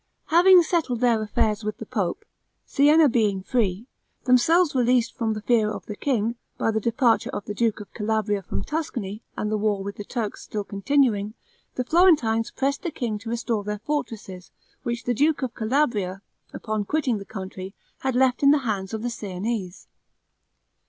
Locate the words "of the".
5.69-5.95, 7.29-7.53, 18.95-19.09